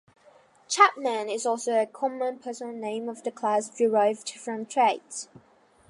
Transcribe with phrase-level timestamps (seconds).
[0.67, 5.29] Chapman is also a common personal name of the class derived from trades.